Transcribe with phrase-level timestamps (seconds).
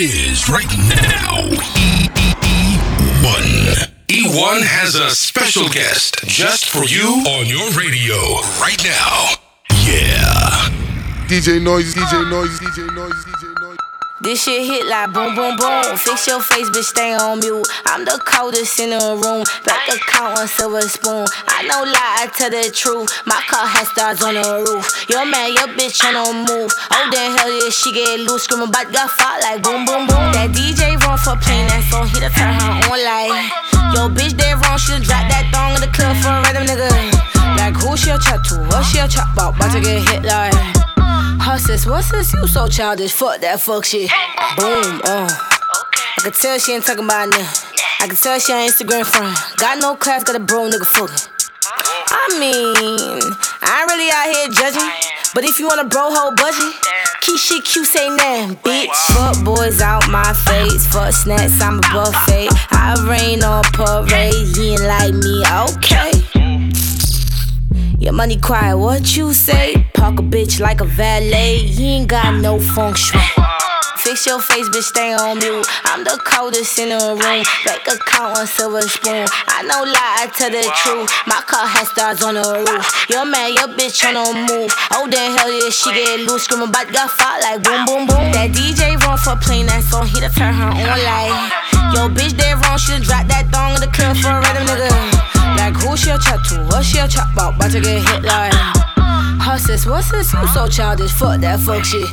[0.00, 1.42] is right now.
[3.20, 3.90] E1.
[4.08, 8.16] E1 has a special guest just for you on your radio
[8.58, 9.34] right now.
[9.84, 10.70] Yeah.
[11.28, 13.29] DJ Noise, DJ Noise, DJ Noise.
[14.20, 15.80] This shit hit like boom, boom, boom.
[15.96, 17.64] Fix your face, bitch, stay on mute.
[17.88, 19.48] I'm the coldest in the room.
[19.64, 21.24] Back account on silver spoon.
[21.48, 23.08] I know lie, I tell the truth.
[23.24, 24.84] My car has stars on the roof.
[25.08, 26.68] Your man, your bitch on the move.
[26.68, 28.44] Oh, then hell yeah, she get loose.
[28.44, 30.36] Screaming, but got fought like boom, boom, boom.
[30.36, 32.04] That DJ wrong for playing that song.
[32.04, 33.32] He to turn her on like.
[33.96, 34.76] Yo, bitch, they wrong.
[34.76, 36.92] She drop that thong in the club for a random nigga.
[37.56, 38.60] Like, who she a chat to?
[38.68, 39.56] What she a chat about?
[39.56, 40.79] About to get hit like.
[41.50, 42.32] What's this?
[42.32, 43.10] You so childish.
[43.10, 44.08] Fuck that fuck shit.
[44.56, 45.26] Boom, uh.
[45.26, 47.44] I can tell she ain't talking about nothing.
[47.98, 49.34] I can tell she on Instagram friend.
[49.56, 51.26] Got no class, got a bro nigga fucking.
[51.66, 53.34] I mean,
[53.66, 54.90] I ain't really out here judging.
[55.34, 56.72] But if you want a bro whole budget,
[57.22, 58.94] keep shit cute, say nothing, bitch.
[59.10, 60.86] Fuck boys out my face.
[60.86, 62.46] Fuck snacks, I'm a buffet.
[62.70, 64.34] I rain on parade.
[64.54, 66.14] He ain't like me, okay.
[67.98, 69.89] Your money quiet, what you say?
[70.00, 71.60] Park a bitch like a valet.
[71.60, 73.20] You ain't got no function.
[74.00, 75.60] Fix your face, bitch, stay on mute.
[75.84, 77.44] I'm the coldest in the room.
[77.68, 79.28] Bank account on silver spoon.
[79.44, 81.04] I know lie, I tell the truth.
[81.28, 82.80] My car has stars on the roof.
[83.12, 84.72] Your man, your bitch on the move.
[84.88, 86.48] Oh, damn, hell yeah, she get loose.
[86.48, 88.32] Screaming, but got fought like boom, boom, boom.
[88.32, 90.08] That DJ wrong for playing that song.
[90.08, 91.28] He to turn her on like.
[91.92, 92.80] Yo, bitch, they wrong.
[92.80, 94.88] She done drop that thong in the club for a random nigga.
[95.60, 96.64] Like, who she a chat to?
[96.72, 97.60] What she a chat about?
[97.60, 98.89] About to get hit like.
[99.40, 100.32] Hustlers, what's this?
[100.32, 101.12] You so childish.
[101.12, 102.06] Fuck that fuck shit.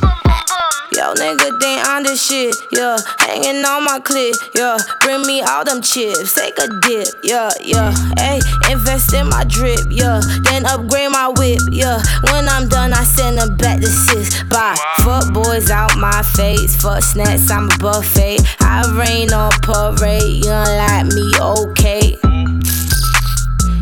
[0.98, 2.98] Yo, nigga, they on this shit, yeah.
[3.18, 4.78] Hanging on my clip, yeah.
[5.02, 7.94] Bring me all them chips, take a dip, yeah, yeah.
[8.16, 10.20] Hey, invest in my drip, yeah.
[10.42, 12.02] Then upgrade my whip, yeah.
[12.32, 14.42] When I'm done, I send them back to six.
[14.44, 14.76] Bye.
[15.04, 18.38] Fuck boys out my face, fuck snacks, I'm a buffet.
[18.58, 22.27] I rain on parade, you don't like me, okay.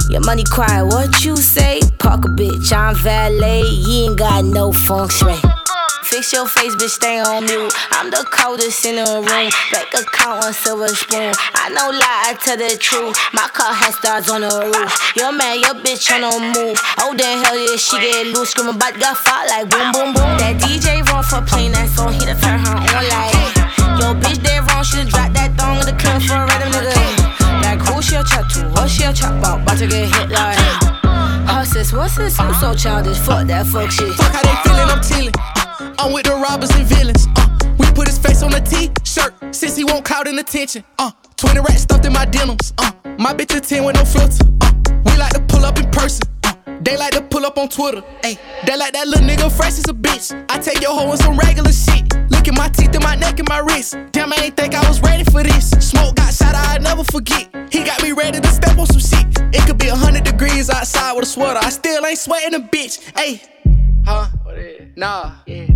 [0.08, 1.80] Your money quiet, what you say?
[1.98, 3.62] Park a bitch, I'm valet.
[3.66, 5.34] You ain't got no feng shui.
[6.04, 7.74] Fix your face, bitch, stay on mute.
[7.90, 9.50] I'm the coldest in the room.
[9.72, 11.34] Bank account on silver spoon.
[11.58, 13.18] I know lie, I tell the truth.
[13.34, 14.94] My car has stars on the roof.
[15.16, 16.78] Your man, your bitch on the move.
[17.02, 18.50] Oh, damn, hell yeah, she get loose.
[18.50, 20.38] Screaming, but got fought like boom, boom, boom.
[20.38, 22.14] That DJ wrong for playing that song.
[22.14, 23.34] He to turn her on like.
[23.98, 24.84] Yo, bitch, they wrong.
[24.86, 27.15] She done drop that thong in the club for a random nigga.
[29.14, 29.62] She a about?
[29.62, 30.58] About to get hit like.
[31.46, 32.38] Hustlers, what's this?
[32.38, 33.18] You so childish.
[33.18, 34.12] Fuck that fuck shit.
[34.14, 35.94] Fuck how they feeling, I'm chillin'.
[35.98, 37.26] I'm with the robbers and villains.
[37.36, 40.84] Uh, we put his face on a t-shirt since he won't cloud in attention.
[40.98, 42.72] Uh, 20 racks stuffed in my denims.
[42.78, 44.44] Uh, my bitch a 10 with no filter.
[44.60, 44.72] Uh,
[45.04, 46.26] we like to pull up in person.
[46.86, 48.00] They like to pull up on Twitter.
[48.22, 50.30] Ayy, they like that little nigga fresh as a bitch.
[50.48, 52.04] I take your hoe in some regular shit.
[52.30, 53.96] Look at my teeth and my neck and my wrist.
[54.12, 55.70] Damn, I ain't think I was ready for this.
[55.80, 57.48] Smoke got shot, I'd never forget.
[57.72, 59.26] He got me ready to step on some shit.
[59.52, 61.58] It could be 100 degrees outside with a sweater.
[61.60, 63.02] I still ain't sweating a bitch.
[63.14, 63.40] Ayy,
[64.06, 64.28] huh?
[64.94, 65.34] Nah.
[65.44, 65.66] Yeah.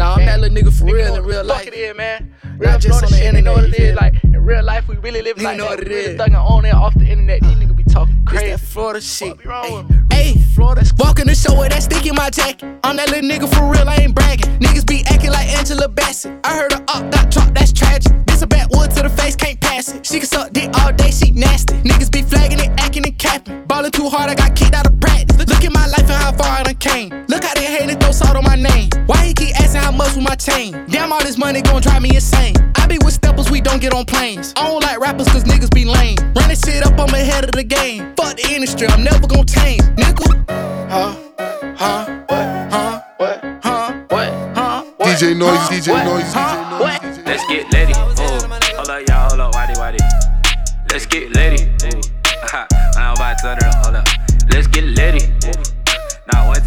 [0.00, 1.64] Nah, I'm that little nigga for real in real life.
[1.64, 2.34] Fuck it is, man.
[2.56, 3.96] Real Not just on the shit, they know what it internet, is.
[4.00, 5.70] Like in real life, we really live You like know that.
[5.78, 7.42] what it we really thugging on there off the internet.
[7.42, 8.50] These niggas be talking It's crazy.
[8.52, 9.28] that Florida shit.
[9.28, 10.42] What be wrong Ayy, with 'em?
[10.54, 10.82] Florida.
[10.98, 12.64] Walking the show with that stick in my jacket.
[12.82, 14.48] I'm that little nigga for real, I ain't bragging.
[14.58, 16.32] Niggas be acting like Angela Bassett.
[16.44, 18.12] I heard her up that drop, that's tragic.
[18.26, 20.06] This a backwood to the face, can't pass it.
[20.06, 21.74] She can suck dick all day, she nasty.
[21.82, 23.64] Niggas be flagging it, acting and capping.
[23.66, 25.36] Ballin' too hard, I got kicked out of practice.
[25.38, 27.10] Look, look at my life and how far I done came.
[27.28, 28.88] Look how they hate and throw salt on my name.
[29.06, 29.69] Why he keep asking
[30.00, 30.84] how much with my chain?
[30.88, 32.54] Damn, all this money gon' drive me insane.
[32.76, 34.52] I be with steppers, we don't get on planes.
[34.56, 36.16] I don't like rappers cause niggas be lame.
[36.34, 38.14] Running shit up, I'm ahead of the game.
[38.16, 39.82] Fuck the industry, I'm never gon' change.
[39.96, 40.48] Nigga.
[40.90, 41.16] Huh?
[41.76, 42.04] Huh?
[42.26, 42.72] What?
[42.72, 43.00] Huh?
[43.18, 43.44] What?
[43.62, 43.92] Huh?
[44.08, 44.28] What?
[44.54, 44.82] Huh?
[44.96, 45.08] What?
[45.08, 45.68] DJ Noise, Huh?
[45.70, 46.04] DJ What?
[46.04, 46.40] Noise, Huh?
[46.40, 47.02] DJ Noise, What?
[47.02, 47.26] DJ Noise.
[47.26, 47.92] Let's get litty.
[47.92, 48.76] Ooh.
[48.76, 49.28] Hold up, y'all.
[49.28, 49.54] Hold up.
[49.54, 50.92] Whitey, whitey.
[50.92, 51.62] Let's get litty.
[51.86, 52.00] Ooh.
[52.96, 53.74] I'm about to turn it up.
[53.84, 54.08] Hold up.
[54.50, 55.26] Let's get litty.
[55.46, 55.69] Ooh.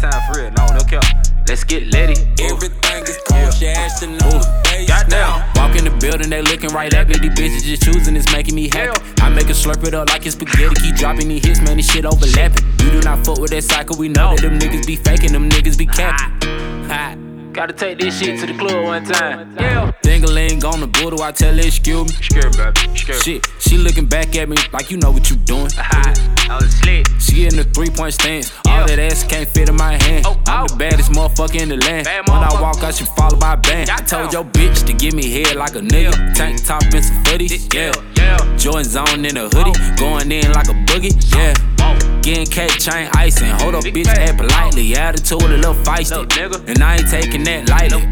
[0.04, 0.50] Time for real.
[0.50, 1.02] No, no cap.
[1.48, 2.20] Let's get litty.
[2.42, 3.88] Everything is cold, yeah.
[3.88, 5.10] ashing on the face Goddamn.
[5.10, 5.52] now.
[5.56, 7.14] Walk in the building, they looking right at me.
[7.14, 9.00] These bitches just choosing, it's making me happy.
[9.22, 10.74] I make a slurp it up like it's spaghetti.
[10.74, 12.66] Keep dropping these hits, man, this shit overlapping.
[12.80, 15.48] You do not fuck with that cycle, we know that them niggas be faking, them
[15.48, 16.50] niggas be capping.
[16.50, 17.14] Ah.
[17.14, 17.16] Ha.
[17.54, 19.56] Gotta take this shit to the club one time.
[19.56, 19.92] Yeah.
[20.02, 22.24] Dingaling on the bootle, I tell her, excuse me.
[22.24, 22.98] Scared, baby.
[22.98, 23.22] Scared.
[23.22, 25.70] Shit, she looking back at me like you know what you doing.
[25.76, 26.18] Hot.
[26.50, 27.06] I was slick.
[27.20, 28.52] She in the three point stance.
[28.74, 30.26] All that ass can't fit in my hand.
[30.26, 30.76] Oh, I'm the oh.
[30.76, 32.06] baddest motherfucker in the land.
[32.06, 33.90] When I walk out, she follow my band.
[33.90, 36.12] I told your bitch to give me head like a nigga.
[36.34, 37.72] Tank top and some footies.
[37.72, 37.92] Yeah.
[38.16, 38.56] Yeah.
[38.56, 39.72] Jordan's on in a hoodie.
[39.96, 41.14] Going in like a boogie.
[41.34, 41.54] Yeah.
[41.80, 42.20] Oh.
[42.22, 43.50] Getting cake chain icing.
[43.62, 44.94] Hold up, bitch, act politely.
[44.94, 46.20] Attitude a little feisty.
[46.68, 48.04] And I ain't taking that lightly.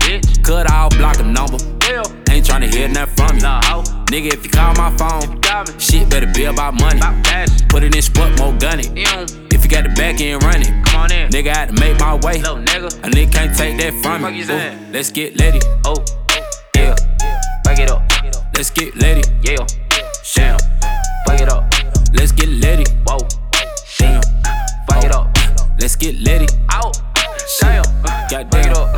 [0.42, 1.58] Cut all block a number.
[1.84, 2.02] Yeah.
[2.30, 3.92] Ain't tryna tryna hear nothing from you.
[4.12, 5.40] Nigga, if you call my phone,
[5.78, 7.00] shit better be about money.
[7.68, 9.51] Put it in sport, more gun it.
[9.62, 11.30] If you got the back end running, Come on in.
[11.30, 12.40] nigga, I had to make my way.
[12.42, 12.98] Nigga.
[13.04, 14.42] A nigga can't take that from me.
[14.42, 15.60] Ooh, let's get litty.
[15.84, 15.94] Oh.
[15.94, 16.96] oh yeah.
[17.62, 18.02] Back it up.
[18.56, 19.22] Let's get litty.
[19.44, 19.64] Yeah.
[20.34, 20.58] Damn.
[21.26, 21.72] Back it up.
[22.12, 22.90] Let's get litty.
[23.06, 23.18] Whoa.
[24.00, 24.20] Damn.
[24.88, 25.30] Back it up.
[25.78, 26.48] Let's get litty.
[26.70, 27.00] Out.
[27.60, 27.84] Damn.
[28.28, 28.48] Goddamn.
[28.50, 28.96] Back it up.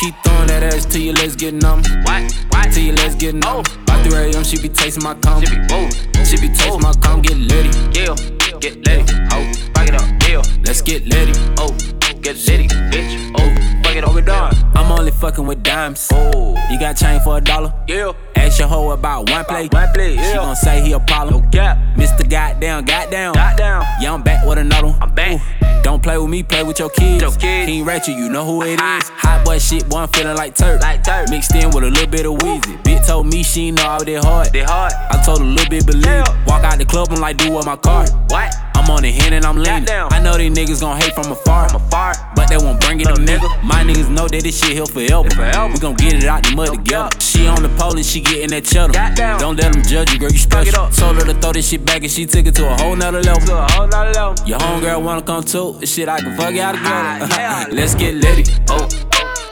[0.00, 1.82] Keep throwing that ass till you let's get numb.
[2.04, 2.32] What?
[2.48, 2.72] What?
[2.72, 3.64] Till you let's get numb.
[3.66, 3.84] Oh.
[3.84, 4.44] By 3 a.m.
[4.44, 5.44] she be tasting my cum.
[5.44, 5.90] She be boom.
[6.24, 7.20] She be tasting my cum.
[7.20, 7.68] Get litty.
[8.00, 8.16] Yeah.
[8.60, 9.04] Get litty.
[9.30, 9.59] Oh.
[9.80, 10.28] Back it up.
[10.28, 10.62] Yeah.
[10.62, 11.32] Let's get litty.
[11.56, 11.74] Oh.
[12.20, 13.32] Get litty, bitch.
[13.38, 13.82] Oh.
[13.82, 14.14] fuck it up.
[14.14, 14.54] We done.
[14.74, 16.06] I'm only fucking with dimes.
[16.12, 16.54] Oh.
[16.70, 17.72] You got chain for a dollar?
[17.88, 18.12] Yeah.
[18.36, 19.68] Ask your hoe about one play.
[19.68, 21.42] One play, She gon' say he a problem.
[21.42, 21.78] No cap.
[21.96, 22.28] Mr.
[22.28, 23.32] Goddamn, goddamn.
[23.32, 23.82] Goddamn.
[24.02, 24.98] Yeah, I'm back with another one.
[25.00, 25.40] I'm back.
[25.40, 27.22] Ooh, Don't play with me, play with your kids.
[27.22, 27.70] Your kids.
[27.70, 29.00] King Ratchet, you know who it Ah.
[29.16, 30.82] Hot boy shit, boy, I'm feeling like Turk.
[30.82, 31.30] Like Turk.
[31.30, 32.82] Mixed in with a little bit of Weezy.
[32.82, 34.52] Bitch told me she ain't know all that hard.
[34.52, 34.92] They hard.
[34.92, 36.04] I told a little bit believe.
[36.04, 36.44] Yeah.
[36.46, 38.04] Walk out the club, I'm like, do what my car.
[38.28, 38.69] What?
[38.80, 39.86] I'm on the hand and I'm leaning.
[39.90, 41.68] I know these niggas gon' hate from afar.
[41.68, 42.14] I'm a fire.
[42.34, 43.32] But they won't bring it to Little me.
[43.36, 43.62] nigga.
[43.62, 45.28] My niggas know that this shit here forever.
[45.30, 45.68] forever.
[45.68, 47.10] We gon' get it out the mud together.
[47.20, 48.92] She on the pole and she getting that cheddar.
[49.38, 50.80] Don't let them judge you, girl, you special.
[50.80, 50.92] up.
[50.94, 53.20] Told her to throw this shit back and she took it to a whole nother
[53.22, 53.46] level.
[53.48, 54.48] To a whole nother level.
[54.48, 55.76] Your homegirl wanna come too.
[55.78, 57.66] This shit I can fuck y'all Ah, yeah.
[57.70, 58.44] Let's get litty.
[58.70, 58.88] Oh.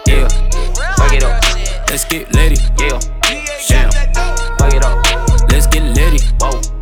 [0.06, 0.24] Yeah.
[0.96, 1.36] Back it up.
[1.90, 2.56] Let's get litty.
[2.80, 2.98] Yeah.
[3.68, 3.90] Damn.
[4.56, 5.50] Back it up.
[5.50, 6.24] Let's get litty.
[6.40, 6.77] Whoa.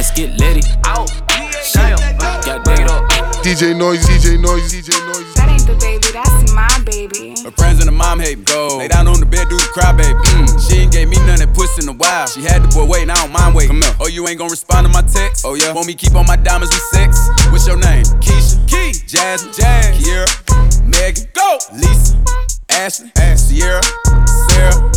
[0.00, 0.62] Let's get litty.
[0.84, 1.12] Out.
[1.28, 1.98] Damn.
[1.98, 2.62] Goddamn.
[2.64, 3.04] Back it up.
[3.44, 5.34] DJ Noise, DJ Noise, DJ Noise.
[5.34, 7.36] That ain't the baby, that's my baby.
[7.44, 8.44] Her friends and the mom hate me.
[8.44, 8.78] Go.
[8.78, 10.16] Lay down on the bed, do the cry, baby.
[10.16, 10.48] Mm.
[10.56, 12.26] She ain't gave me none that puss in a while.
[12.28, 13.76] She had the boy waiting, I don't mind waiting.
[13.76, 13.94] Come here.
[14.00, 15.44] Oh, you ain't gonna respond to my text?
[15.44, 15.70] Oh, yeah.
[15.74, 17.20] Want me keep on my diamonds with sex?
[17.52, 18.08] What's your name?
[18.24, 18.56] Keisha.
[18.72, 18.96] Key.
[19.04, 19.52] Jasmine.
[19.52, 20.00] Jazz.
[20.00, 20.24] Kiera.
[20.88, 21.28] Megan.
[21.34, 21.58] Go.
[21.76, 22.16] Lisa.
[22.70, 23.12] Ashley.
[23.20, 23.36] Ash.
[23.36, 23.84] Sierra.
[24.48, 24.89] Sarah.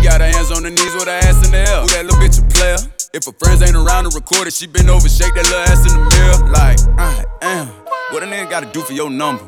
[0.00, 1.82] She got her hands on her knees with her ass in the air.
[1.82, 2.78] Who that little bitch a player?
[3.12, 5.84] If her friends ain't around to record it, she been over, shake that little ass
[5.84, 6.40] in the mirror.
[6.48, 7.66] Like, I am.
[8.08, 9.44] What a nigga gotta do for your number?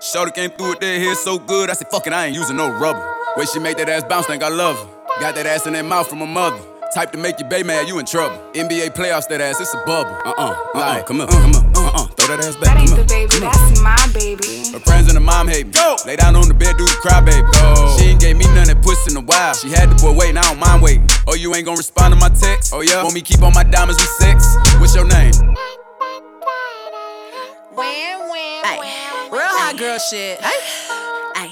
[0.00, 2.56] Shorty came through with that hair so good, I said, fuck it, I ain't using
[2.56, 3.02] no rubber.
[3.36, 5.20] Way she make that ass bounce, think I love her.
[5.20, 6.60] Got that ass in that mouth from her mother.
[6.94, 8.36] Type to make you bay mad, you in trouble.
[8.54, 10.12] NBA playoffs, that ass, it's a bubble.
[10.24, 11.32] Uh-uh, uh-uh like, come on, uh.
[11.32, 13.06] come on, uh-uh, throw that ass back, That ain't the on.
[13.06, 14.72] baby, that's my baby.
[14.72, 15.72] Her friends and the mom hate me.
[15.72, 15.96] Go.
[16.06, 17.46] Lay down on the bed, do the cry, baby.
[17.54, 17.96] Go.
[17.98, 19.54] She ain't gave me none that puss in a while.
[19.54, 21.06] She had the boy waiting, I don't mind waiting.
[21.26, 22.72] Oh, you ain't gonna respond to my text?
[22.74, 23.02] Oh, yeah?
[23.02, 24.44] Want me keep on my diamonds with sex?
[24.78, 25.32] What's your name?
[29.30, 30.38] Real hot girl shit.
[30.42, 31.50] Ay.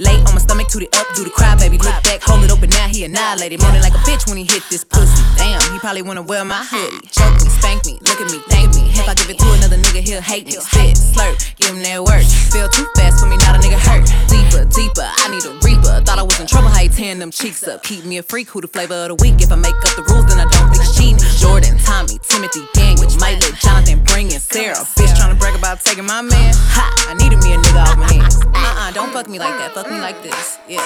[0.00, 1.78] Lay on my stomach, toot it up, do the cry, baby.
[1.78, 3.60] Look back, hold it open, now he annihilated.
[3.62, 5.22] Moaning like a bitch when he hit this pussy.
[5.38, 7.06] Damn, he probably wanna wear my hoodie.
[7.14, 8.92] Choke me, spank me, look at me, thank me.
[8.92, 10.52] If I give it to another nigga, he'll hate me.
[10.52, 12.24] Spit, slurp, give him that work.
[12.52, 14.04] Feel too fast for me, not a nigga hurt.
[14.28, 16.04] Deeper, deeper, I need a reaper.
[16.04, 17.82] Thought I was in trouble, how he tearing them cheeks up.
[17.82, 19.40] Keep me a freak, who the flavor of the week.
[19.40, 21.18] If I make up the rules, then I don't think cheating.
[21.40, 24.84] Jordan, Tommy, Timothy, Daniel, might let Jonathan bring in Sarah.
[25.00, 26.52] Bitch tryna brag about taking my man.
[26.76, 28.44] Ha, I needed me a nigga off my hands.
[28.44, 30.58] Uh-uh, don't fuck me like that, fuck me like this.
[30.68, 30.84] Yeah.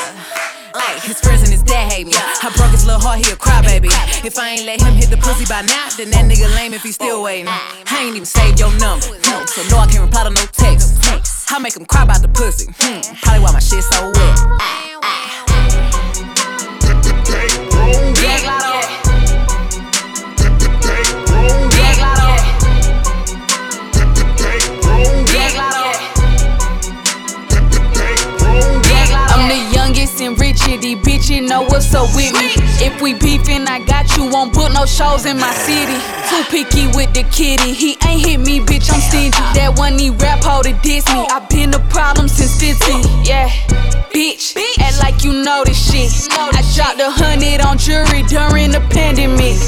[0.75, 2.13] Ay, his friends and his dad hate me.
[2.15, 3.89] I broke his little heart, he a crybaby.
[4.25, 6.83] If I ain't let him hit the pussy by now, then that nigga lame if
[6.83, 7.47] he still waiting.
[7.49, 10.99] I ain't even saved your number, no, so no, I can't reply to no text.
[11.05, 12.73] Hmm, I make him cry about the pussy.
[12.79, 14.39] Hmm, probably why my shit so wet.
[29.31, 30.81] I'm the youngest and richest.
[30.83, 32.58] These bitches know what's up with me.
[32.89, 34.25] If we beefing, I got you.
[34.31, 36.01] Won't put no shows in my city.
[36.33, 37.75] Too picky with the kitty.
[37.75, 38.89] He ain't hit me, bitch.
[38.91, 39.37] I'm stingy.
[39.53, 41.21] That one he rap hoe to diss me.
[41.29, 43.27] I been a problem since 15.
[43.29, 43.51] Yeah.
[44.09, 46.33] Bitch, act like you know this shit.
[46.33, 49.61] I dropped a hundred on jury during the pandemic.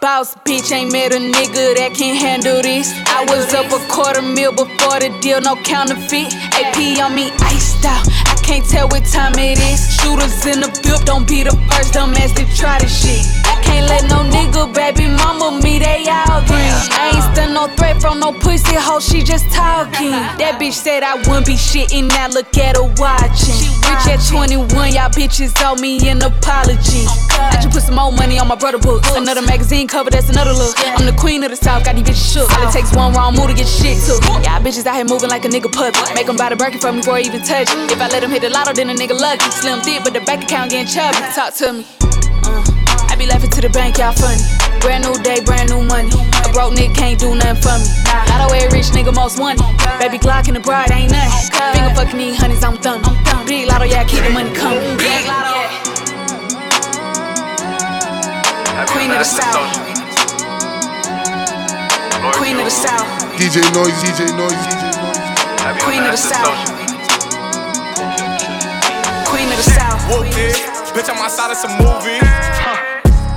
[0.00, 2.92] Boss bitch ain't met a nigga that can handle this.
[3.08, 6.30] I was up a quarter mil before the deal, no counterfeit.
[6.54, 8.06] AP on me iced out.
[8.28, 10.00] I can't tell what time it is.
[10.00, 13.20] Shooters in the build, don't be the first dumbass to try this shit.
[13.60, 16.72] Can't let no nigga, baby mama, me, they all green.
[16.96, 20.16] I ain't stun no threat from no pussy hoe, she just talking.
[20.40, 23.60] That bitch said I wouldn't be shitting, now look at her watching.
[23.84, 27.04] Rich at 21, y'all bitches owe me an apology.
[27.36, 29.04] I just put some more money on my brother book.
[29.12, 30.74] Another magazine cover, that's another look.
[30.96, 32.48] I'm the queen of the south, got these bitches shook.
[32.56, 34.24] All it takes one wrong move to get shit took.
[34.40, 35.98] Y'all bitches out here moving like a nigga puppy.
[36.14, 37.92] Make them buy the Birkin for me before I even touch it.
[37.92, 39.50] If I let them hit the lotto, then a nigga lucky.
[39.50, 41.18] Slim thick, but the bank account getting chubby.
[41.34, 41.86] Talk to me.
[42.46, 42.62] Uh,
[43.10, 44.38] I be laughing to the bank, y'all funny.
[44.80, 46.10] Brand new day, brand new money.
[46.46, 47.86] A broke nigga can't do nothing for me.
[48.30, 49.66] Not way rich nigga most wanted.
[49.98, 51.50] Baby Glock and the bride ain't nothing.
[51.74, 53.10] Finger fucking these honeys, I'm thunder.
[53.46, 54.82] Big lotto, yeah, keep the money coming.
[54.96, 55.58] Black lotto.
[58.94, 59.66] Queen of the South.
[62.38, 63.08] Queen of the South.
[63.34, 65.82] DJ Noise, DJ Noise, DJ Noise.
[65.82, 66.77] Queen of the South.
[69.58, 70.54] Whoop it,
[70.94, 72.22] bitch, I'm outside of some movie.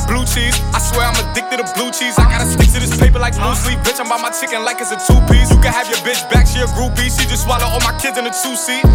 [0.05, 2.13] Blue cheese, I swear I'm addicted to blue cheese.
[2.21, 3.81] I gotta stick to this paper like blue sleep.
[3.81, 5.49] Bitch, I'm by my chicken like it's a two piece.
[5.49, 7.09] You can have your bitch back, she a groupie.
[7.09, 8.85] She just swallow all my kids in a two seat.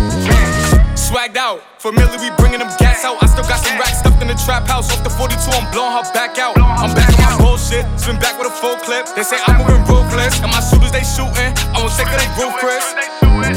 [0.94, 3.18] Swagged out, familiar, we bringing them gas out.
[3.18, 4.86] I still got some racks stuffed in the trap house.
[4.94, 6.54] Off the 42, I'm blowing her back out.
[6.54, 9.10] I'm back on my bullshit, spin back with a full clip.
[9.18, 11.50] They say I'm moving ruthless, and my shooters they shooting.
[11.74, 12.54] I won't take of they roof,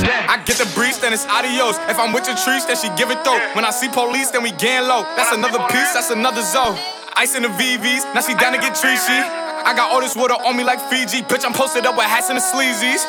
[0.09, 1.77] I get the breeze, then it's adios.
[1.89, 3.39] If I'm with your trees, then she give it though.
[3.53, 5.03] When I see police, then we gang low.
[5.15, 6.77] That's another piece, that's another zone.
[7.15, 9.19] Ice in the VVs, now she down to get treachy.
[9.65, 11.21] I got all this water on me like Fiji.
[11.21, 13.03] Bitch, I'm posted up with hats and the sleazies.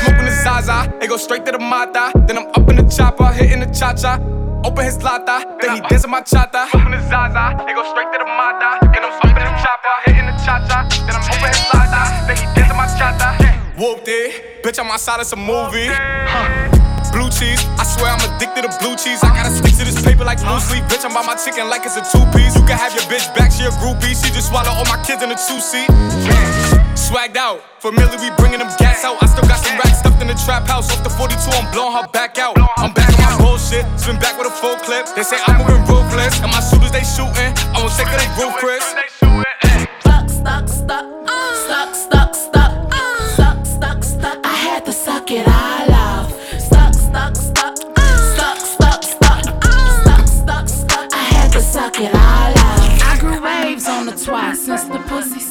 [0.00, 2.10] Smoking the Zaza, it go straight to the Mata.
[2.26, 4.18] Then I'm up in the chopper, hitting the cha cha.
[4.64, 6.66] Open his lata, then he dancing my chata.
[6.72, 8.80] Open the Zaza, it go straight to the Mata.
[8.94, 10.88] Then I'm up in the chopper, hitting the cha cha.
[11.04, 13.63] Then I'm open his lata, then he dancing my chata.
[13.74, 15.90] Whooped it, bitch, I'm outside of some movie.
[17.10, 19.18] Blue cheese, I swear I'm addicted to blue cheese.
[19.26, 20.86] I gotta stick to this paper like blue sleep.
[20.86, 22.54] Bitch, I'm by my chicken like it's a two piece.
[22.54, 24.14] You can have your bitch back, she a groupie.
[24.14, 25.90] She just swallow all my kids in a two seat.
[26.94, 29.18] Swagged out, familiar, we bringing them gas out.
[29.18, 30.86] I still got some racks stuffed in the trap house.
[30.94, 32.54] Off the 42, I'm blowing her back out.
[32.78, 35.10] I'm back on my bullshit, spin back with a full clip.
[35.18, 37.50] They say I'm moving ruthless, and my shooters they shooting.
[37.74, 38.86] I won't take of they roof, Chris.
[39.98, 41.23] Stuck, stuck, stuck,
[45.36, 46.30] it all off.
[46.60, 51.12] Stuck, stuck, stuck, stuck, stuck, stuck, stuck, stuck, stuck.
[51.12, 53.02] I had to suck it all off.
[53.02, 54.98] I grew waves on the twice since the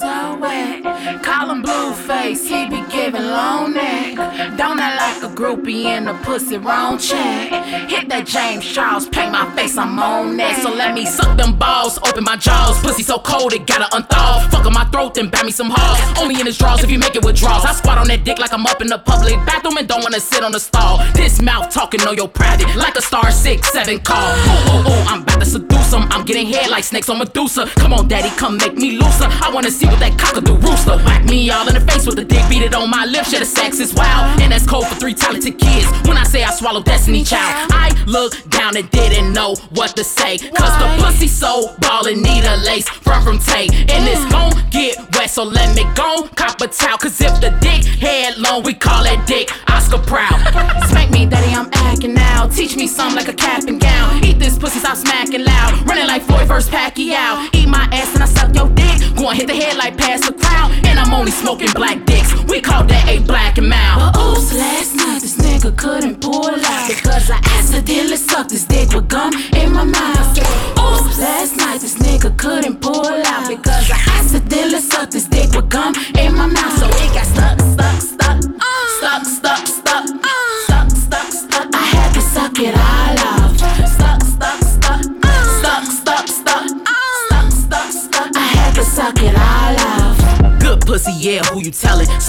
[0.04, 4.16] Call him Blueface, he be giving long neck.
[4.58, 7.50] Don't act like a groupie in a pussy wrong check.
[7.90, 10.62] Hit that James Charles, paint my face, I'm on that.
[10.62, 12.78] So let me suck them balls, open my jaws.
[12.82, 14.50] Pussy so cold it gotta unthaw.
[14.52, 16.00] Fuck on my throat, then buy me some halls.
[16.20, 17.64] Only in his drawers if you make it with draws.
[17.64, 20.20] I squat on that dick like I'm up in the public bathroom and don't wanna
[20.20, 20.98] sit on the stall.
[21.14, 24.18] This mouth talking on your private like a star six seven call.
[24.20, 26.04] Oh oh oh, I'm about to seduce him.
[26.12, 27.68] I'm getting head like snakes on Medusa.
[27.78, 29.28] Come on, daddy, come make me looser.
[29.30, 30.98] I wanna see what that cockadoo rooster.
[31.06, 33.30] Whack me all in the face with the dick, beat it on my lips.
[33.30, 35.86] Shit, the sex is wild, and that's cold for three talented kids.
[36.08, 40.04] When I say I swallow Destiny Child, I look down and didn't know what to
[40.04, 40.38] say.
[40.38, 43.68] Cause the pussy so ballin' need a lace from from Tay.
[43.94, 46.98] And it's gon' get wet, so let me go cop a towel.
[46.98, 50.40] Cause if the dick head long, we call that dick Oscar proud.
[50.90, 52.48] Smack me, daddy, I'm acting now.
[52.48, 54.24] Teach me something like a cap and gown.
[54.24, 55.88] Eat this pussy, stop smacking loud.
[55.88, 57.50] Running like Floyd versus Pacquiao.
[57.54, 58.94] Eat my ass and I suck your dick.
[59.16, 60.72] Go and hit the head like past the crowd.
[60.86, 62.32] And I'm only smoking black dicks.
[62.46, 64.14] We call that a black and mouth.
[64.14, 68.94] But oops, last night this nigga couldn't pull out because I accidentally sucked his dick
[68.94, 69.34] with gum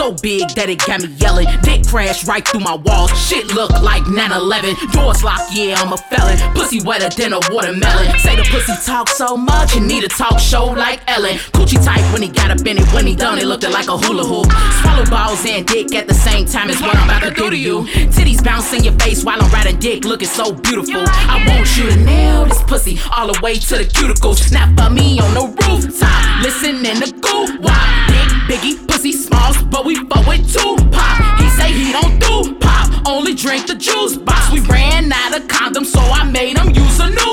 [0.05, 1.49] So big that it got me yelling.
[1.65, 3.09] Dick crash right through my walls.
[3.17, 4.93] Shit look like 9-11.
[4.93, 6.37] Doors locked, yeah, I'm a felon.
[6.53, 8.13] Pussy wetter than a watermelon.
[8.21, 11.41] Say the pussy talk so much, you need a talk show like Ellen.
[11.57, 12.85] Coochie tight when he got up in it.
[12.93, 14.53] When he done it, looked like a hula hoop.
[14.83, 17.57] Swallow balls and dick at the same time is what I'm about to do to
[17.57, 17.85] you.
[18.13, 21.01] Titties bounce in your face while I'm riding dick, looking so beautiful.
[21.01, 24.53] I want you to nail this pussy all the way to the cuticles.
[24.53, 27.57] Now for me on the rooftop, listen in the goo.
[27.65, 28.05] Why?
[28.13, 31.41] Dick, biggie, pussy smalls, but we fuck with two pop.
[31.41, 34.51] He say he don't do pop, only drink the juice box.
[34.51, 37.24] We ran out of condoms, so I made him use a new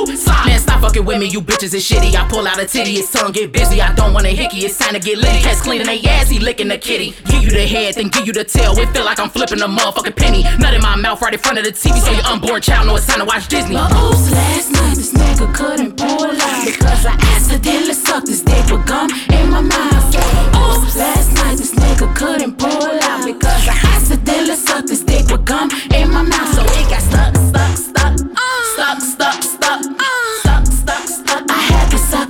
[0.91, 2.15] fucking with me, you bitches is shitty.
[2.15, 3.81] I pull out a titty, his tongue get busy.
[3.81, 5.39] I don't wanna hickey, it's time to get litty.
[5.39, 7.15] Cats cleaning they ass, he licking the kitty.
[7.25, 8.77] Give you the head, then give you the tail.
[8.77, 10.43] It feel like I'm flipping a motherfucking penny.
[10.59, 12.95] Nut in my mouth right in front of the TV, so your unborn child know
[12.95, 13.75] it's time to watch Disney.
[13.75, 18.65] But oops, last night this nigga couldn't pull out because I accidentally sucked his dick
[18.69, 20.11] with gum in my mouth.
[20.11, 25.45] Oops, last night this nigga couldn't pull out because I accidentally sucked his dick with
[25.45, 26.53] gum in my mouth.
[26.53, 27.50] So it got stuck,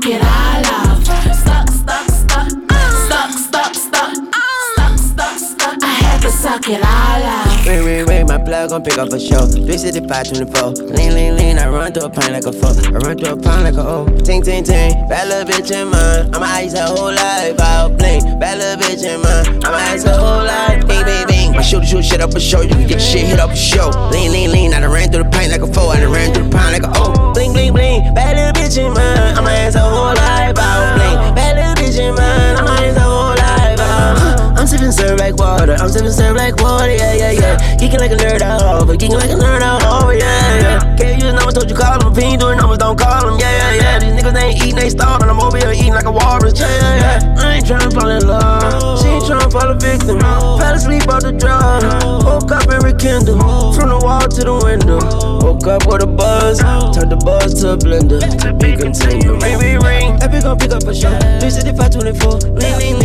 [0.05, 1.03] it all love.
[1.03, 2.91] Stuck, stuck, stuck, uh.
[3.05, 5.83] stuck, stuck, stuck, stuck, stuck, stuck.
[5.83, 7.65] I had to suck it all out.
[7.65, 9.45] Ring, ring, ring, my plug gon' pick up a show.
[9.45, 10.69] 365, 24.
[10.95, 12.73] Lean, lean, lean, I run through a pine like a foe.
[12.87, 14.07] I run through a pine like a hoe.
[14.23, 14.93] Ting, ting, ting.
[15.07, 16.33] Bad little bitch in mine.
[16.33, 17.59] I'ma ice her whole life.
[17.59, 18.23] I'll blink.
[18.39, 19.63] Bad little bitch in mine.
[19.63, 20.87] I'ma ice her whole life.
[20.87, 21.30] Bing, bing.
[21.51, 23.89] My shoot shoot shit up for show, you can get shit hit up for show.
[24.11, 26.33] Lean, lean, lean, I done ran through the paint like a four, I done ran
[26.33, 27.33] through the pine like a O.
[27.33, 30.95] Bling, bling, bling, bad little bitch in mine, I'm a whole life out.
[30.97, 34.57] Bling, bad little bitch in mine, I'm a whole life out.
[34.57, 37.57] I'm sipping syrup like water, I'm sipping syrup like water, yeah, yeah, yeah.
[37.77, 40.90] Geeking like a nerd out over, geeking like a nerd out over, yeah, yeah.
[41.31, 42.11] Gave you numbers, told you call them.
[42.11, 43.99] If he ain't doing numbers, don't call them, yeah, yeah, yeah.
[43.99, 45.29] These niggas ain't eating, they starving.
[45.29, 47.35] I'm over here eating like a walrus, yeah, yeah, yeah.
[47.39, 50.19] I ain't tryna fall in love, she ain't tryna fall a victim.
[50.19, 51.83] Fell asleep off the drug,
[52.25, 53.39] woke up and rekindle.
[53.71, 54.99] From the wall to the window,
[55.39, 58.19] woke up with a buzz, turned the buzz to a blender.
[58.19, 59.41] To be continued.
[59.41, 60.19] Ring, ring, ring.
[60.19, 61.15] Epic gon' pick up for sure.
[61.39, 62.59] 365, 24.
[62.59, 62.99] Lean, lean,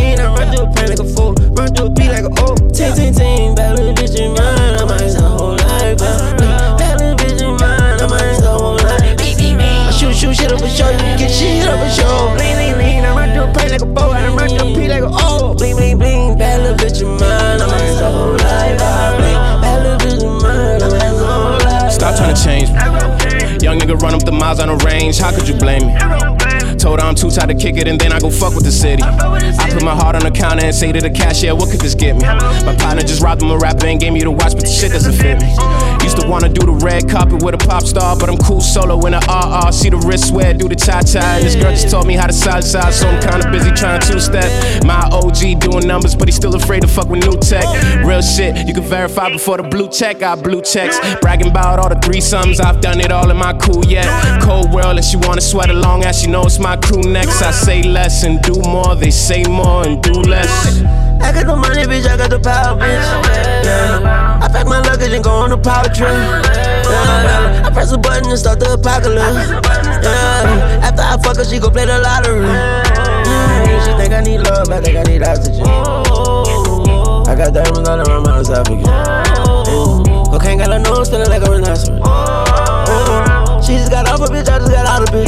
[24.01, 25.93] run up the miles on the range, how could you blame me?
[26.77, 28.71] Told her I'm too tired to kick it and then I go fuck with the
[28.71, 29.03] city.
[29.03, 31.95] I put my heart on the counter and say to the cashier, what could this
[31.95, 32.21] get me?
[32.21, 34.91] My partner just robbed him a rapper and gave me the watch, but the shit
[34.91, 35.47] doesn't fit me.
[36.07, 38.95] Used to wanna do the red carpet with a pop star, but I'm cool solo
[39.07, 39.73] in a RR.
[39.73, 41.19] See the wrist swear, do the cha cha.
[41.19, 44.17] And this girl just taught me how to salsa, so I'm kinda busy trying to
[44.21, 44.47] step.
[44.85, 47.65] My OG doing numbers, but he's still afraid to fuck with new tech.
[48.05, 50.23] Real shit, you can verify before the blue check.
[50.23, 52.63] I blue checks, bragging about all the threesomes.
[52.63, 54.07] I've done it all in my cool yet.
[54.41, 57.41] Cold world, and she wanna sweat along as she knows my crew next.
[57.41, 60.53] I say less and do more, they say more and do less.
[61.19, 63.65] I got the money, bitch, I got the power, bitch.
[63.65, 64.26] Yeah.
[64.47, 66.07] I pack my luggage and go on the power trip.
[66.07, 67.67] Yeah.
[67.67, 69.51] I press a button and start the apocalypse.
[69.99, 70.87] Yeah.
[70.87, 72.47] After I fuck her, she go play the lottery.
[72.47, 73.83] Yeah.
[73.83, 75.67] She think I need love, I think I need oxygen.
[75.67, 78.87] I got diamonds all around my esophagus.
[78.87, 80.23] Yeah.
[80.31, 81.99] Cocaine got her nose feeling like a rhinoceros.
[81.99, 83.59] Yeah.
[83.59, 85.27] She just got off a bitch, I just got out of bitch.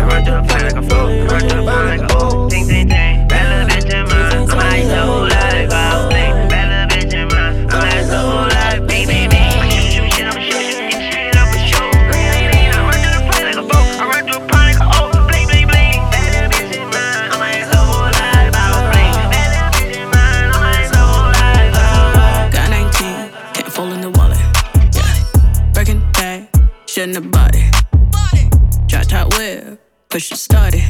[0.00, 1.06] I run through the plane like a flow.
[1.06, 2.48] I run through the plane like a oh.
[2.48, 2.79] Ting, ting,
[30.20, 30.82] push it started.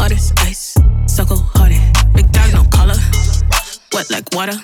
[0.00, 1.80] All this ice, so cold hearted.
[2.14, 2.96] Big dog, no collar.
[3.92, 4.56] Wet like water.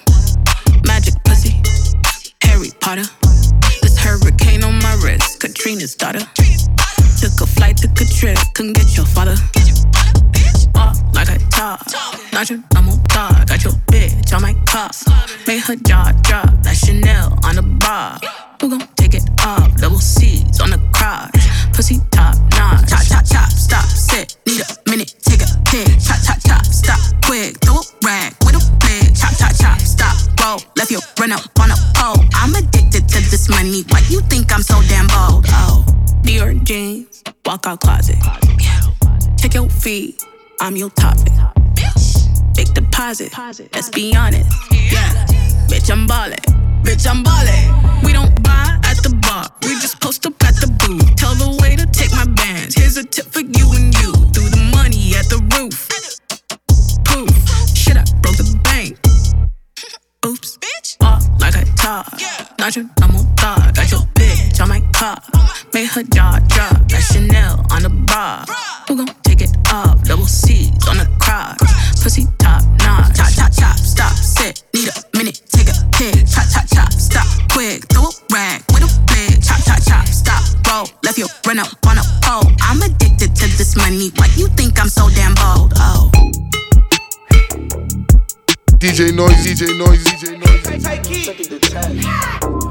[0.86, 1.60] Magic pussy,
[2.42, 3.04] Harry Potter.
[3.82, 6.20] This hurricane on my wrist, Katrina's daughter.
[7.20, 9.36] Took a flight, took a trip, couldn't get your father.
[10.74, 11.80] Walk like a dog,
[12.32, 13.48] not your normal dog.
[13.48, 14.88] Got your bitch on my car.
[15.46, 18.18] Made her jaw drop like Chanel on the bar.
[18.62, 19.76] Who gon' take it off?
[19.76, 21.36] Double C's on the crotch.
[21.74, 22.00] Pussy
[25.74, 25.88] pic.
[25.98, 27.58] Chop, chop, chop, stop, quick.
[27.58, 29.14] Throw a rag with a pig.
[29.16, 30.60] Chop, chop, chop, stop, roll.
[30.76, 32.22] Left you run up on a pole.
[32.34, 33.82] I'm addicted to this money.
[33.90, 35.46] Why you think I'm so damn bold?
[35.48, 35.84] Oh,
[36.22, 38.18] Dior jeans, walk out closet.
[39.38, 40.22] Check your feet,
[40.60, 41.32] I'm your topic.
[42.54, 43.32] Big deposit,
[43.74, 44.48] let's be honest.
[44.70, 45.26] Yeah,
[45.68, 46.38] bitch, I'm ballin'.
[46.84, 48.02] Bitch, I'm ballin'.
[48.04, 49.73] We don't buy at the bar, we
[50.04, 51.16] post up at the booth.
[51.16, 52.74] Tell the waiter, take my bands.
[52.76, 54.12] Here's a tip for you and you.
[54.36, 55.88] Threw the money at the roof.
[57.08, 57.32] Poof,
[57.72, 59.00] shit, I broke the bank.
[60.26, 61.00] Oops, bitch.
[61.00, 62.12] Walk like I talk.
[62.58, 63.74] Not your normal dog.
[63.74, 65.16] Got your bitch on my car.
[65.72, 68.44] Made her jaw drop like Chanel on the bar.
[68.88, 70.04] Who gon' take it off?
[70.04, 71.56] Double C's on the crotch.
[72.02, 73.16] Pussy top notch.
[73.16, 74.64] Chop, chop, chop, stop, sit.
[74.74, 76.28] Need a minute, take a pic.
[76.28, 77.88] Chop, chop, chop, stop, quick.
[77.88, 79.03] Throw a rag with a
[81.46, 82.50] run up on a pole.
[82.60, 84.10] I'm addicted to this money.
[84.16, 85.72] Why you think I'm so damn bold?
[85.76, 86.10] Oh.
[88.78, 90.54] DJ Noise, DJ Noise, DJ Noise.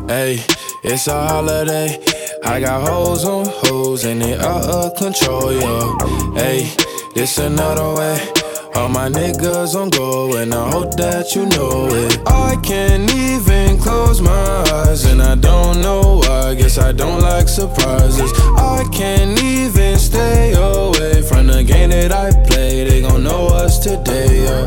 [0.08, 0.44] Hey,
[0.84, 2.04] it's a holiday.
[2.44, 5.98] I got hoes on hoes and they out of control, yo.
[6.34, 6.70] Hey,
[7.16, 8.43] this another way.
[8.76, 12.20] All my niggas on go, and I hope that you know it.
[12.26, 16.56] I can't even close my eyes, and I don't know why.
[16.56, 18.32] Guess I don't like surprises.
[18.58, 22.88] I can't even stay away from the game that I play.
[22.88, 24.66] They gon' know us today, yeah.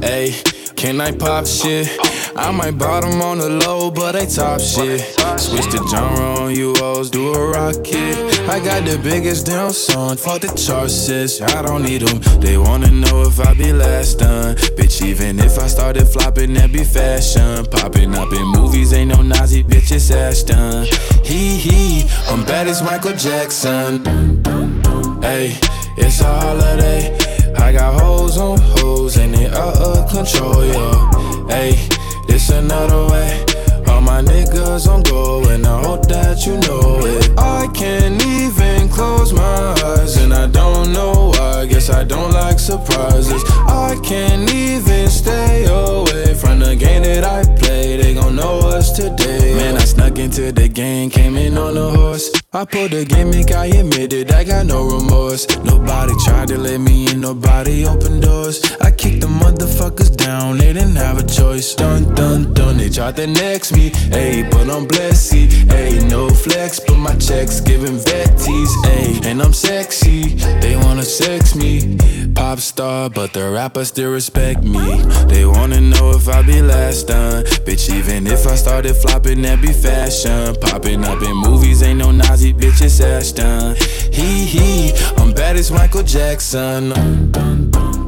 [0.00, 0.43] Hey.
[0.84, 1.88] Can I pop shit?
[2.36, 5.00] I might bottom on the low, but I top shit.
[5.40, 8.18] Switch the genre on you hoes, do a rocket.
[8.50, 11.40] I got the biggest damn song, fuck the chart sis.
[11.40, 12.20] I don't need them.
[12.38, 14.56] They wanna know if I be last done.
[14.76, 17.64] Bitch, even if I started flopping, that be fashion.
[17.64, 20.84] Popping up in movies, ain't no Nazi bitch, it's Ashton.
[21.24, 24.04] Hee hee, I'm bad as Michael Jackson.
[25.22, 25.56] Hey,
[25.96, 27.43] it's a holiday.
[27.56, 31.46] I got hoes on hoes and they out of control, yeah.
[31.48, 31.88] Hey,
[32.26, 33.44] this another way.
[33.88, 37.38] All my niggas on go and I hope that you know it.
[37.38, 41.66] I can't even close my eyes and I don't know why.
[41.66, 43.42] Guess I don't like surprises.
[43.66, 47.96] I can't even stay away from the game that I play.
[47.96, 49.54] They gon' know us today.
[49.54, 52.43] Man, I snuck into the game, came in on a horse.
[52.56, 55.44] I pulled the gimmick, I admitted I got no remorse.
[55.64, 58.62] Nobody tried to let me in, nobody opened doors.
[58.80, 61.74] I kicked the motherfuckers down, they didn't have a choice.
[61.74, 63.90] Dun dun dun, they tried to next me.
[63.90, 66.08] Ayy, but I'm blessed, ayy,
[66.44, 70.34] flex, but my checks giving vetties, ayy, and I'm sexy.
[70.60, 71.96] They wanna sex me,
[72.34, 75.02] pop star, but the rappers still respect me.
[75.26, 77.88] They wanna know if I be last done, bitch.
[77.90, 80.54] Even if I started flopping, that be fashion.
[80.60, 83.76] Popping up in movies, ain't no Nazi bitch, it's Ashton.
[84.12, 86.92] Hee hee, I'm bad as Michael Jackson.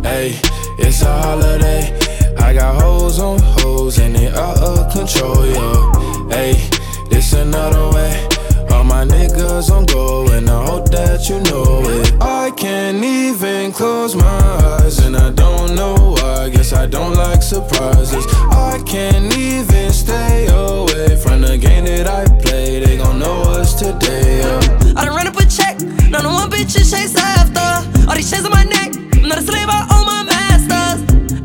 [0.03, 0.38] Hey,
[0.79, 1.99] it's a holiday.
[2.38, 6.29] I got hoes on hoes and they out of control, yo.
[6.29, 6.76] Hey,
[7.17, 8.29] this another way.
[8.71, 12.13] All my niggas on go and I hope that you know it.
[12.21, 16.51] I can't even close my eyes and I don't know why.
[16.51, 18.27] Guess I don't like surprises.
[18.69, 22.85] I can't even stay away from the game that I play.
[22.85, 24.59] They gon' know us today, yo.
[24.95, 25.81] I done ran up a check,
[26.13, 27.69] none of one bitch is chase after.
[28.09, 30.99] All these chains on my neck, I'm not a slave, I own my masters.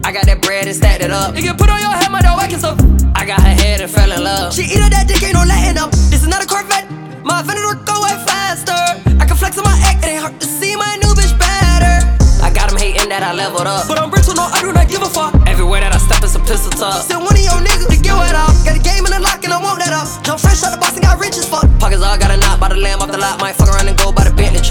[0.03, 1.37] I got that bread and stacked it up.
[1.37, 1.53] You
[3.31, 4.51] got her head and fell in love.
[4.51, 5.95] She eat her that dick, ain't no letting up.
[6.11, 6.83] This is not a Corvette,
[7.23, 8.75] my Venator go way faster.
[9.15, 12.03] I can flex on my act, it ain't hard to see my new bitch better.
[12.43, 13.87] I got him hating that I leveled up.
[13.87, 15.31] But I'm brittle, no, I do not give a fuck.
[15.47, 17.07] Everywhere that I step is a pistol tuck.
[17.07, 18.51] Still one of your niggas to get wet off.
[18.67, 20.11] Got a game in the lock and I want that up.
[20.27, 21.63] Jump fresh out the box and got rich as fuck.
[21.79, 23.39] Pockets all got a knot by the lamb off the lot.
[23.39, 24.20] Might fuck around and go by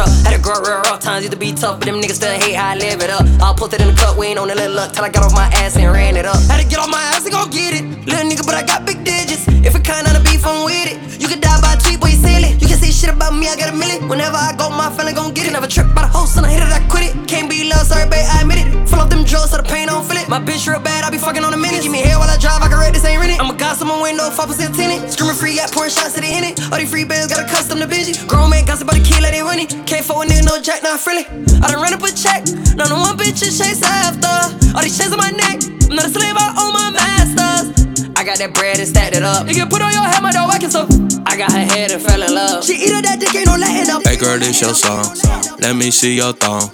[0.01, 0.13] truck.
[0.25, 2.57] Had a grow real rough times, used to be tough, but them niggas still hate
[2.57, 3.25] how I live it up.
[3.45, 5.25] I'll put it in the cup, we ain't on the little luck till I got
[5.25, 6.41] off my ass and ran it up.
[6.49, 7.85] Had to get off my ass and go get it.
[8.09, 9.45] Little nigga, but I got big digits.
[9.49, 10.97] If it kind of beef, I'm with it.
[11.21, 12.57] You can die by a boy, you silly.
[12.61, 14.09] You can say shit about me, I got a million.
[14.09, 15.53] Whenever I go, my feeling gon' get it.
[15.53, 17.13] Never trip by the host, and I hit it, I quit it.
[17.29, 18.25] Can't be loved, sorry, babe,
[19.31, 20.27] drugs, so the pain don't feel it.
[20.27, 21.87] My bitch real bad, I be fucking on a minute.
[21.87, 23.39] Give me hair while I drive, I can rate this ain't rented.
[23.39, 25.15] I'm a gossip on window, 5% tenant.
[25.15, 26.59] Screaming free, got pouring shots to the in it.
[26.75, 28.19] All these free bills got a custom to bingy.
[28.27, 29.71] Grown man gossip about the kid, let it run it.
[29.87, 31.25] Can't for a nigga, no jack, not friendly.
[31.63, 32.43] I done ran up a check,
[32.75, 34.35] none of one bitch is chase after.
[34.75, 37.71] All these chains on my neck, I'm not a slave, I own my masters.
[38.19, 39.47] I got that bread and stacked it up.
[39.47, 40.91] You can put on your head, my dog, whacking stuff.
[41.25, 42.67] I got her head and fell in love.
[42.67, 44.03] She eat her that dick, ain't no letting up.
[44.03, 45.07] Hey girl, this your song.
[45.63, 46.69] Let me see your thong.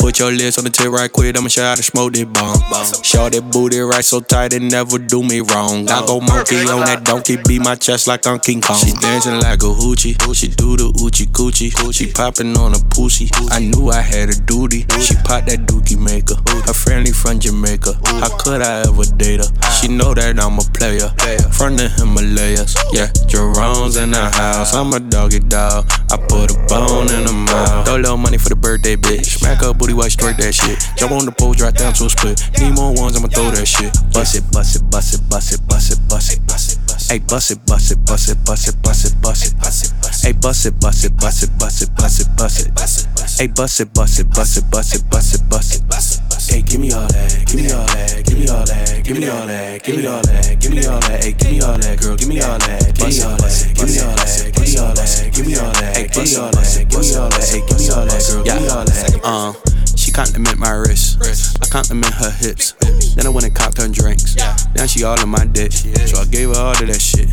[0.00, 2.56] Put your lips on the tip right quick, I'ma show how to smoke this bomb.
[3.04, 5.88] Show that booty right so tight it never do me wrong.
[5.90, 8.80] I go monkey on that donkey, beat my chest like I'm King Kong.
[8.80, 11.70] She dancing like a hoochie, she do the oochie coochie.
[11.92, 14.86] She popping on a pussy, I knew I had a duty.
[15.04, 17.92] She pop that dookie maker, her friendly from Jamaica.
[18.24, 19.50] How could I ever date her?
[19.78, 21.12] She know that I'm a player,
[21.52, 22.72] from the Himalayas.
[22.96, 25.84] Yeah, Jerome's in the house, I'm a doggy dog.
[26.10, 27.84] I put a bone in her mouth.
[27.84, 29.38] Throw little money for the birthday bitch.
[29.38, 30.78] Smack up booty white, straight that shit.
[30.96, 32.38] Jump on the pole, drop down to a split.
[32.58, 33.92] Need more ones, I'ma throw that shit.
[34.12, 36.80] Bust it, bust it, bust it, bust it, bust it, bust it, bust it.
[37.10, 39.90] Hey, bust it, bust it, bust it, bust it, bust it, bust it.
[40.22, 43.40] Hey, bust it, bust it, bust it, bust it, bust it, bust it.
[43.40, 46.20] Hey, bust it, bust it, bust it, bust it, bust it, bust it.
[46.50, 49.28] Hey, give me all that, give me all that, give me all that, give me
[49.28, 51.24] all that, give me all that, give me all that.
[51.24, 53.88] Hey, give me all that, girl, give me all that, give me all that, give
[53.88, 55.96] me all that, give me all that, give me all that.
[55.96, 58.62] Hey, give me all that, give me all that, give me all that, girl, give
[58.62, 59.24] me all that.
[59.24, 59.69] Um.
[60.10, 61.22] She compliment my wrist.
[61.62, 62.72] I compliment her hips.
[63.14, 64.34] Then I went and copped her drinks.
[64.74, 65.70] Now she all in my dick.
[65.70, 67.30] So I gave her all of that shit.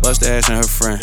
[0.00, 1.02] Bust the ass and her friend.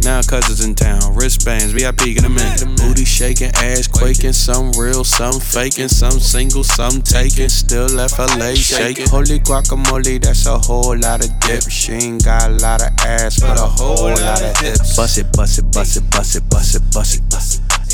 [0.00, 1.14] Now cousins in town.
[1.14, 2.76] Wristbands, VIP, get a in.
[2.76, 4.32] Booty shaking, ass quaking.
[4.32, 5.88] Some real, some faking.
[5.88, 7.50] Some single, some taking.
[7.50, 9.06] Still left her leg shaking.
[9.08, 11.68] Holy guacamole, that's a whole lot of dip.
[11.68, 14.96] She ain't got a lot of ass, but a whole lot of hips.
[14.96, 17.33] Bust it, bust it, bust it, bust it, bust it, bust it, bust it.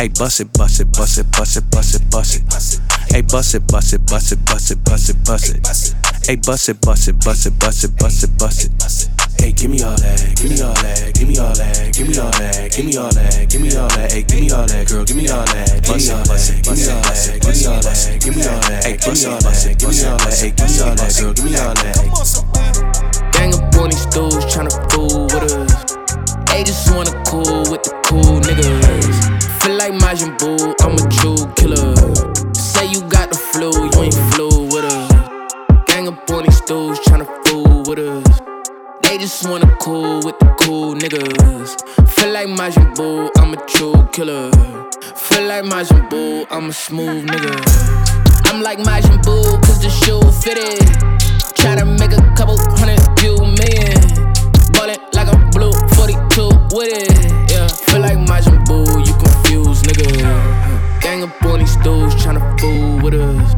[0.00, 2.42] Hey, bust it, bust it, bust it, bust it, bust it, bust it.
[3.12, 5.60] Hey, bust it, bust it, bust it, bust it, bust it, bust it.
[6.26, 9.10] Hey, bust it, bust it, bust it, bust it, bust it, bust it.
[9.36, 12.16] Hey, give me all that, give me all that, give me all that, give me
[12.16, 14.08] all that, give me all that, give me all that.
[14.10, 16.72] Hey, give me all that, girl, give me all that, give me all that, give
[16.72, 18.80] me all that, give me all that, give me all that.
[18.80, 21.36] Hey, give me all that, give me all that, hey, give me all that, girl,
[21.36, 22.00] give me all that.
[23.36, 25.92] Gang up on these stools tryna fool with us.
[26.48, 29.39] They just wanna cool with the cool niggas.
[29.60, 31.94] Feel like Majin Buu, I'm a true killer.
[32.54, 35.84] Say you got the flu, you ain't flew with us.
[35.86, 38.40] Gang up on these stools tryna fool with us.
[39.02, 41.70] They just wanna cool with the cool niggas.
[42.08, 44.50] Feel like Majin Buu, I'm a true killer.
[45.14, 47.54] Feel like Majin Buu, I'm a smooth nigga.
[48.46, 50.80] I'm like Majin Buu, cause the shoe fitted.
[51.54, 54.00] Try to make a couple hundred few million.
[54.72, 57.39] Ballin' like a blue 42 with it.
[59.92, 61.00] Nigga.
[61.00, 63.54] Gang up on these dudes tryna fool with us.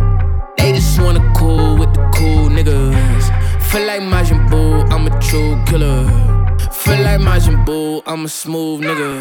[0.59, 3.25] They just wanna cool with the cool niggas.
[3.71, 6.05] Feel like Majin Buu, I'm a true killer.
[6.73, 9.21] Feel like Majin Buu, I'm a smooth nigga.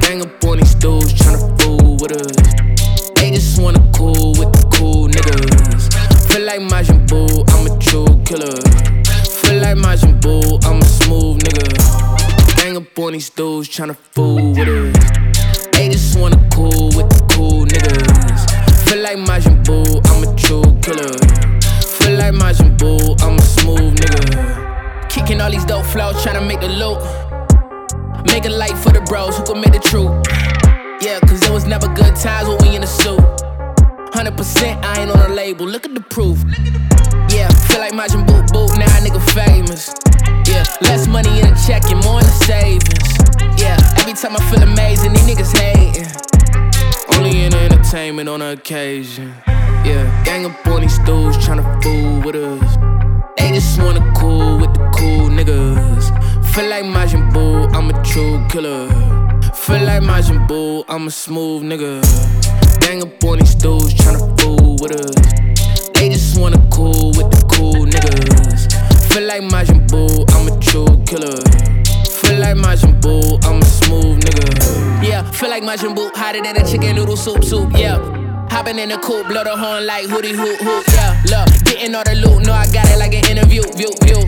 [0.00, 2.36] Gang up on these dudes tryna fool with us.
[3.16, 5.84] They just wanna cool with the cool niggas.
[6.28, 8.56] Feel like Majin Buu, I'm a true killer.
[9.42, 12.56] Feel like Majin Buu, I'm a smooth nigga.
[12.56, 15.23] Gang up on these dudes tryna fool with us.
[15.94, 18.42] Just wanna cool with the cool niggas.
[18.88, 21.14] Feel like Majin Buu, I'm a true killer.
[22.02, 25.08] Feel like Majin Buu, I'm a smooth nigga.
[25.08, 26.98] Kicking all these dope flows, tryna make the loot.
[28.26, 30.10] Make a light for the bros who can make the truth.
[31.00, 33.22] Yeah, cause it was never good times when we in the suit.
[34.18, 36.42] 100% I ain't on a label, look at the proof.
[37.30, 39.94] Yeah, feel like Majin Buu Boo, now a nigga famous.
[40.50, 43.13] Yeah, less money in the check and more in the savings.
[43.56, 46.06] Yeah, every time I feel amazing, these niggas hating.
[47.16, 49.34] Only in entertainment on occasion.
[49.84, 52.76] Yeah, gang up on these dudes tryna fool with us.
[53.36, 56.04] They just wanna cool with the cool niggas.
[56.54, 58.88] Feel like Majin Buu, I'm a true killer.
[59.52, 62.00] Feel like Majin Buu, I'm a smooth nigga.
[62.80, 65.90] Gang up on these dudes tryna fool with us.
[65.94, 69.12] They just wanna cool with the cool niggas.
[69.12, 71.73] Feel like Majin Buu, I'm a true killer.
[72.44, 75.02] Like Majin Buu, I'm a smooth nigga.
[75.02, 77.72] Yeah, feel like Majin Buu, hotter than a chicken noodle soup soup.
[77.72, 77.96] Yeah.
[78.50, 80.84] Hopping in the coupe, blow the horn like hootie hoot hoot.
[80.92, 82.44] Yeah, look, getting all the loot.
[82.44, 84.23] No, I got it like an interview, view, view.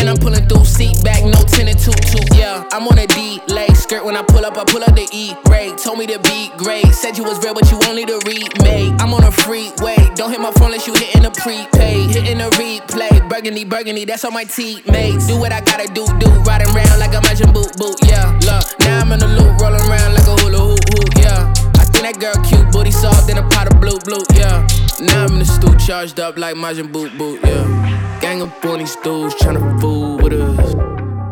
[0.00, 2.24] And I'm pulling through, seat back, no tinted toot toot.
[2.34, 5.06] Yeah, I'm on a D leg skirt when I pull up, I pull up the
[5.12, 5.76] E grade.
[5.76, 8.96] Told me to be great, said you was real, but you only the remake.
[8.96, 12.48] I'm on a freeway, don't hit my phone unless you hitting the prepaid, hitting the
[12.56, 13.12] replay.
[13.28, 15.26] Burgundy, burgundy, that's all my teammates.
[15.26, 16.28] Do what I gotta do, do.
[16.48, 18.00] Riding around like a Majin boot boot.
[18.08, 21.12] Yeah, look, now I'm in the loop, rolling around like a hula hoop hoop.
[21.20, 21.52] Yeah.
[21.76, 24.66] I think that girl cute, booty soft, in a pot of blue, blue, yeah.
[24.98, 27.99] Now I'm in the stool, charged up like Majin Boot Boot, yeah.
[28.20, 30.74] Gang up on these dudes, tryna fool with us.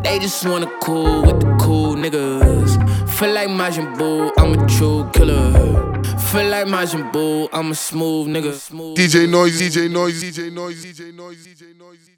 [0.03, 2.71] They just wanna cool with the cool niggas.
[3.11, 5.51] Feel like Majin Buu, I'm a true killer.
[6.31, 8.53] Feel like Majin Buu, I'm a smooth nigga.
[8.95, 12.08] DJ Noise, DJ Noise, DJ Noise, DJ Noise, DJ Noise.